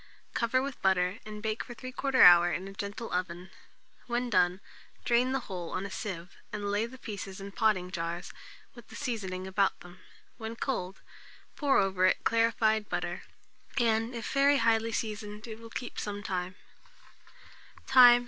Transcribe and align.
Cover 0.33 0.63
with 0.63 0.81
butter, 0.81 1.19
and 1.27 1.43
bake 1.43 1.63
for 1.63 1.75
3/4 1.75 2.15
hour 2.23 2.51
in 2.51 2.67
a 2.67 2.73
gentle 2.73 3.13
oven. 3.13 3.51
When 4.07 4.31
done, 4.31 4.59
drain 5.05 5.31
the 5.31 5.41
whole 5.41 5.69
on 5.69 5.85
a 5.85 5.91
sieve, 5.91 6.35
and 6.51 6.71
lay 6.71 6.87
the 6.87 6.97
pieces 6.97 7.39
in 7.39 7.51
potting 7.51 7.91
jars, 7.91 8.33
with 8.73 8.87
the 8.87 8.95
seasoning 8.95 9.45
about 9.45 9.79
them. 9.81 9.99
When 10.37 10.55
cold, 10.55 11.01
pour 11.55 11.77
over 11.77 12.07
it 12.07 12.23
clarified 12.23 12.89
butter, 12.89 13.21
and, 13.77 14.15
if 14.15 14.33
very 14.33 14.57
highly 14.57 14.91
seasoned, 14.91 15.45
it 15.45 15.59
will 15.59 15.69
keep 15.69 15.99
some 15.99 16.23
time. 16.23 16.55